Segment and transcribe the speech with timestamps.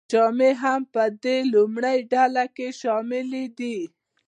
[0.11, 3.77] جامې هم په دې لومړۍ ډله کې شاملې دي.